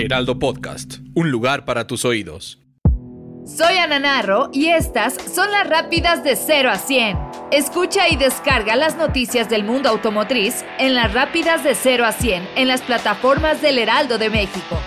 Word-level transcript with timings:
Heraldo 0.00 0.38
Podcast, 0.38 1.00
un 1.14 1.30
lugar 1.30 1.66
para 1.66 1.86
tus 1.86 2.06
oídos. 2.06 2.58
Soy 3.44 3.76
Ana 3.76 3.98
Narro 3.98 4.48
y 4.50 4.68
estas 4.68 5.14
son 5.14 5.50
las 5.50 5.68
rápidas 5.68 6.24
de 6.24 6.36
0 6.36 6.70
a 6.70 6.78
100. 6.78 7.18
Escucha 7.52 8.08
y 8.08 8.16
descarga 8.16 8.76
las 8.76 8.96
noticias 8.96 9.50
del 9.50 9.62
mundo 9.62 9.90
automotriz 9.90 10.64
en 10.78 10.94
las 10.94 11.12
rápidas 11.12 11.64
de 11.64 11.74
0 11.74 12.06
a 12.06 12.12
100 12.12 12.48
en 12.56 12.68
las 12.68 12.80
plataformas 12.80 13.60
del 13.60 13.78
Heraldo 13.78 14.16
de 14.16 14.30
México. 14.30 14.78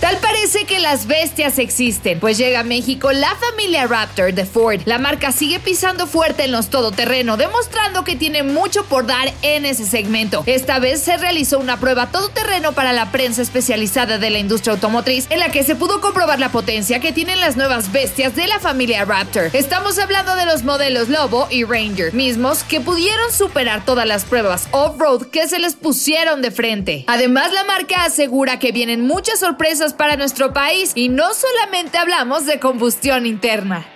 Tal 0.00 0.18
que 0.48 0.80
las 0.80 1.06
bestias 1.06 1.58
existen, 1.58 2.20
pues 2.20 2.38
llega 2.38 2.60
a 2.60 2.64
México 2.64 3.12
la 3.12 3.34
familia 3.36 3.86
Raptor 3.86 4.32
de 4.32 4.46
Ford. 4.46 4.80
La 4.86 4.98
marca 4.98 5.30
sigue 5.30 5.60
pisando 5.60 6.06
fuerte 6.06 6.44
en 6.44 6.52
los 6.52 6.70
todoterreno, 6.70 7.36
demostrando 7.36 8.02
que 8.02 8.16
tiene 8.16 8.42
mucho 8.42 8.84
por 8.86 9.06
dar 9.06 9.30
en 9.42 9.66
ese 9.66 9.84
segmento. 9.84 10.44
Esta 10.46 10.78
vez 10.78 11.02
se 11.02 11.18
realizó 11.18 11.58
una 11.58 11.78
prueba 11.78 12.10
todoterreno 12.10 12.72
para 12.72 12.94
la 12.94 13.12
prensa 13.12 13.42
especializada 13.42 14.16
de 14.16 14.30
la 14.30 14.38
industria 14.38 14.72
automotriz, 14.72 15.26
en 15.28 15.40
la 15.40 15.50
que 15.50 15.64
se 15.64 15.74
pudo 15.76 16.00
comprobar 16.00 16.40
la 16.40 16.50
potencia 16.50 16.98
que 16.98 17.12
tienen 17.12 17.40
las 17.40 17.58
nuevas 17.58 17.92
bestias 17.92 18.34
de 18.34 18.46
la 18.46 18.58
familia 18.58 19.04
Raptor. 19.04 19.50
Estamos 19.52 19.98
hablando 19.98 20.34
de 20.34 20.46
los 20.46 20.64
modelos 20.64 21.10
Lobo 21.10 21.46
y 21.50 21.64
Ranger, 21.64 22.14
mismos 22.14 22.62
que 22.62 22.80
pudieron 22.80 23.32
superar 23.32 23.84
todas 23.84 24.06
las 24.06 24.24
pruebas 24.24 24.66
off-road 24.70 25.26
que 25.26 25.46
se 25.46 25.58
les 25.58 25.74
pusieron 25.74 26.40
de 26.40 26.50
frente. 26.50 27.04
Además, 27.06 27.52
la 27.52 27.64
marca 27.64 28.04
asegura 28.04 28.58
que 28.58 28.72
vienen 28.72 29.06
muchas 29.06 29.40
sorpresas 29.40 29.92
para 29.92 30.16
nuestro 30.16 30.37
país 30.46 30.92
y 30.94 31.08
no 31.08 31.34
solamente 31.34 31.98
hablamos 31.98 32.46
de 32.46 32.60
combustión 32.60 33.26
interna. 33.26 33.86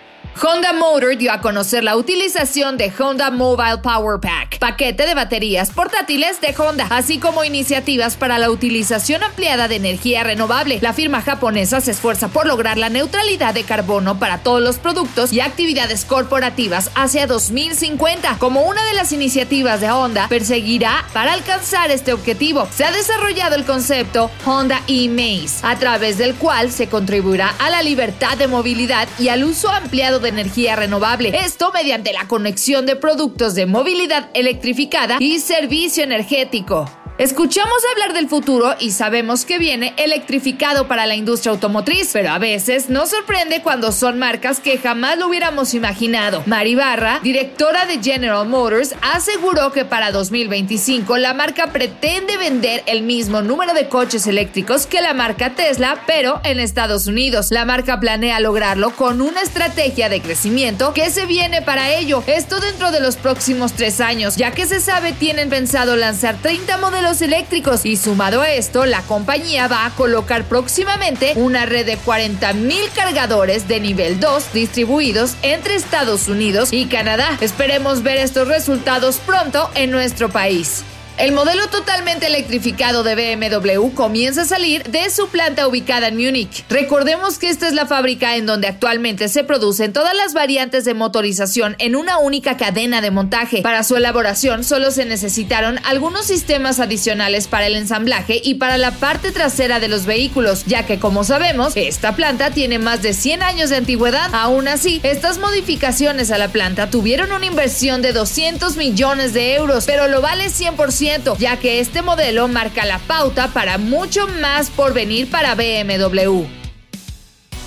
Honda 0.41 0.72
Motor 0.72 1.16
dio 1.19 1.30
a 1.30 1.41
conocer 1.41 1.84
la 1.84 1.94
utilización 1.94 2.78
de 2.78 2.91
Honda 2.98 3.30
Mobile 3.30 3.78
Power 3.83 4.19
Pack, 4.19 4.58
paquete 4.58 5.06
de 5.06 5.14
baterías 5.14 5.70
portátiles 5.70 6.41
de 6.41 6.55
Honda, 6.56 6.86
así 6.91 7.19
como 7.19 7.44
iniciativas 7.44 8.16
para 8.16 8.39
la 8.39 8.50
utilización 8.50 9.22
ampliada 9.22 9.69
de 9.69 9.77
energía 9.77 10.24
renovable. 10.24 10.78
La 10.80 10.94
firma 10.94 11.20
japonesa 11.20 11.80
se 11.83 11.91
esfuerza 11.91 12.28
por 12.28 12.47
lograr 12.47 12.78
la 12.78 12.89
neutralidad 12.89 13.52
de 13.52 13.64
carbono 13.64 14.19
para 14.19 14.39
todos 14.39 14.62
los 14.62 14.78
productos 14.78 15.33
y 15.33 15.41
actividades 15.41 16.05
corporativas 16.06 16.91
hacia 16.94 17.27
2050. 17.27 18.39
Como 18.39 18.62
una 18.62 18.83
de 18.84 18.94
las 18.94 19.12
iniciativas 19.12 19.80
de 19.80 19.91
Honda 19.91 20.28
perseguirá 20.28 21.05
para 21.12 21.34
alcanzar 21.34 21.91
este 21.91 22.14
objetivo, 22.14 22.67
se 22.74 22.84
ha 22.84 22.91
desarrollado 22.91 23.55
el 23.55 23.64
concepto 23.64 24.30
Honda 24.46 24.80
e-Maze, 24.89 25.61
a 25.62 25.78
través 25.78 26.17
del 26.17 26.34
cual 26.34 26.72
se 26.72 26.89
contribuirá 26.89 27.55
a 27.58 27.69
la 27.69 27.83
libertad 27.83 28.39
de 28.39 28.48
movilidad 28.48 29.06
y 29.19 29.28
al 29.28 29.44
uso 29.44 29.69
ampliado 29.69 30.22
de 30.23 30.31
energía 30.31 30.77
renovable. 30.77 31.33
Esto 31.45 31.73
mediante 31.73 32.12
la 32.12 32.27
conexión 32.28 32.87
de 32.87 32.97
productos 32.97 33.55
de 33.55 33.67
movilidad 33.67 34.31
electrificada 34.34 35.17
y 35.20 35.41
servicio 35.41 36.05
energético. 36.05 37.02
Escuchamos 37.23 37.78
hablar 37.92 38.15
del 38.15 38.28
futuro 38.28 38.75
y 38.81 38.91
sabemos 38.91 39.45
que 39.45 39.61
viene 39.61 39.95
electrificado 39.97 40.89
para 40.89 41.06
la 41.06 41.15
industria 41.15 41.52
automotriz, 41.52 42.11
pero 42.13 42.30
a 42.30 42.41
veces 42.41 42.91
nos 42.91 43.11
sorprende 43.11 43.63
cuando 43.63 43.92
son 43.92 44.19
marcas 44.19 44.58
que 44.58 44.77
jamás 44.77 45.17
lo 45.19 45.29
hubiéramos 45.29 45.73
imaginado. 45.73 46.42
Mari 46.46 46.74
Barra, 46.74 47.20
directora 47.23 47.86
de 47.86 48.02
General 48.02 48.45
Motors, 48.48 48.96
aseguró 49.02 49.70
que 49.70 49.85
para 49.85 50.11
2025 50.11 51.17
la 51.17 51.33
marca 51.33 51.69
pretende 51.69 52.36
vender 52.39 52.83
el 52.86 53.02
mismo 53.02 53.41
número 53.41 53.73
de 53.73 53.86
coches 53.86 54.27
eléctricos 54.27 54.86
que 54.86 55.01
la 55.01 55.14
marca 55.14 55.55
Tesla, 55.55 56.02
pero 56.08 56.41
en 56.42 56.58
Estados 56.58 57.07
Unidos. 57.07 57.52
La 57.52 57.64
marca 57.64 58.01
planea 58.01 58.41
lograrlo 58.41 58.96
con 58.96 59.20
una 59.20 59.42
estrategia 59.42 60.08
de 60.08 60.20
crecimiento 60.20 60.92
que 60.92 61.08
se 61.11 61.27
viene 61.27 61.63
para 61.63 61.95
ello. 61.95 62.25
Esto 62.27 62.58
dentro 62.58 62.91
de 62.91 62.98
los 62.98 63.14
próximos 63.14 63.75
tres 63.75 64.01
años, 64.01 64.35
ya 64.35 64.51
que 64.51 64.67
se 64.67 64.80
sabe 64.80 65.13
tienen 65.13 65.51
pensado 65.51 65.95
lanzar 65.95 66.36
30 66.42 66.79
modelos 66.79 67.11
eléctricos 67.20 67.84
y 67.84 67.96
sumado 67.96 68.40
a 68.40 68.50
esto, 68.50 68.86
la 68.86 69.02
compañía 69.02 69.68
va 69.68 69.84
a 69.84 69.90
colocar 69.90 70.45
próximamente 70.45 71.33
una 71.36 71.67
red 71.67 71.84
de 71.84 71.96
40 71.96 72.52
mil 72.55 72.89
cargadores 72.95 73.68
de 73.68 73.80
nivel 73.80 74.20
2 74.20 74.52
distribuidos 74.52 75.36
entre 75.42 75.74
Estados 75.74 76.28
Unidos 76.28 76.72
y 76.72 76.86
Canadá. 76.86 77.36
Esperemos 77.40 78.02
ver 78.02 78.18
estos 78.18 78.48
resultados 78.48 79.17
pronto 79.17 79.68
en 79.74 79.90
nuestro 79.90 80.30
país. 80.30 80.84
El 81.22 81.30
modelo 81.30 81.68
totalmente 81.68 82.27
electrificado 82.27 83.05
de 83.05 83.14
BMW 83.14 83.94
comienza 83.94 84.42
a 84.42 84.44
salir 84.44 84.83
de 84.83 85.08
su 85.08 85.28
planta 85.28 85.68
ubicada 85.68 86.08
en 86.08 86.16
Múnich. 86.16 86.64
Recordemos 86.68 87.38
que 87.38 87.48
esta 87.48 87.68
es 87.68 87.74
la 87.74 87.86
fábrica 87.86 88.34
en 88.34 88.44
donde 88.44 88.66
actualmente 88.66 89.28
se 89.28 89.44
producen 89.44 89.92
todas 89.92 90.16
las 90.16 90.34
variantes 90.34 90.84
de 90.84 90.94
motorización 90.94 91.77
en 91.78 91.94
una 91.94 92.18
única 92.18 92.56
cadena 92.56 93.00
de 93.00 93.12
montaje. 93.12 93.62
Para 93.62 93.84
su 93.84 93.94
elaboración 93.94 94.64
solo 94.64 94.90
se 94.90 95.05
necesitaron 95.05 95.78
algunos 95.84 96.27
sistemas 96.27 96.80
adicionales 96.80 97.46
para 97.46 97.68
el 97.68 97.77
ensamblaje 97.77 98.40
y 98.42 98.54
para 98.54 98.77
la 98.77 98.90
parte 98.90 99.30
trasera 99.30 99.78
de 99.78 99.86
los 99.86 100.06
vehículos, 100.06 100.64
ya 100.66 100.86
que 100.86 100.98
como 100.98 101.22
sabemos, 101.22 101.77
esta 101.77 102.16
planta 102.16 102.50
tiene 102.50 102.80
más 102.80 103.00
de 103.00 103.14
100 103.14 103.44
años 103.44 103.70
de 103.70 103.77
antigüedad. 103.77 104.28
Aún 104.33 104.66
así, 104.66 105.00
estas 105.04 105.39
modificaciones 105.39 106.33
a 106.33 106.39
la 106.39 106.48
planta 106.48 106.90
tuvieron 106.90 107.30
una 107.30 107.46
inversión 107.46 108.02
de 108.02 108.12
200 108.12 108.77
millones 108.77 109.33
de 109.34 109.54
euros, 109.54 109.84
pero 109.86 110.08
lo 110.08 110.20
vale 110.20 110.46
100% 110.46 111.11
ya 111.39 111.58
que 111.58 111.80
este 111.80 112.02
modelo 112.02 112.48
marca 112.48 112.84
la 112.84 112.98
pauta 112.98 113.48
para 113.48 113.78
mucho 113.78 114.27
más 114.40 114.70
por 114.70 114.95
venir 114.95 115.30
para 115.30 115.55
BMW. 115.55 116.45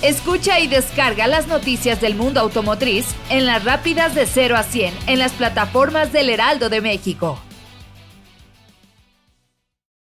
Escucha 0.02 0.60
y 0.60 0.66
descarga 0.66 1.26
las 1.26 1.46
noticias 1.46 2.00
del 2.00 2.14
mundo 2.14 2.40
automotriz 2.40 3.06
en 3.30 3.46
las 3.46 3.64
rápidas 3.64 4.14
de 4.14 4.26
0 4.26 4.56
a 4.56 4.62
100 4.62 4.94
en 5.06 5.18
las 5.18 5.32
plataformas 5.32 6.12
del 6.12 6.30
Heraldo 6.30 6.68
de 6.68 6.80
México. 6.80 7.40